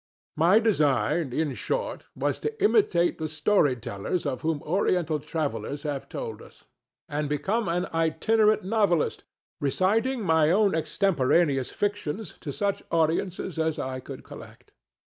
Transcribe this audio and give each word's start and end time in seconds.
My 0.35 0.57
design, 0.57 1.31
in 1.31 1.53
short, 1.53 2.07
was 2.15 2.39
to 2.39 2.59
imitate 2.63 3.19
the 3.19 3.27
story 3.29 3.75
tellers 3.75 4.25
of 4.25 4.41
whom 4.41 4.63
Oriental 4.63 5.19
travellers 5.19 5.83
have 5.83 6.09
told 6.09 6.41
us, 6.41 6.65
and 7.07 7.29
become 7.29 7.69
an 7.69 7.85
itinerant 7.93 8.63
novelist, 8.63 9.25
reciting 9.59 10.21
my 10.23 10.49
own 10.49 10.73
extemporaneous 10.73 11.69
fictions 11.69 12.33
to 12.39 12.51
such 12.51 12.81
audiences 12.89 13.59
as 13.59 13.77
I 13.77 13.99
could 13.99 14.23
collect. 14.23 14.71